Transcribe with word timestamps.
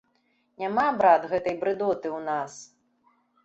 Няма, 0.61 0.85
брат, 1.03 1.29
гэтай 1.35 1.55
брыдоты 1.61 2.07
ў 2.17 2.33
нас! 2.33 2.51